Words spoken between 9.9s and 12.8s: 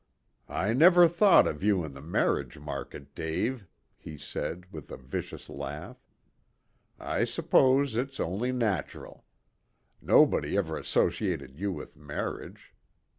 Nobody ever associated you with marriage.